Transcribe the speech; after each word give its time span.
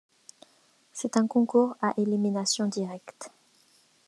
C'est 0.93 1.15
un 1.15 1.27
concours 1.27 1.75
à 1.79 1.93
élimination 1.95 2.65
directe. 2.65 3.29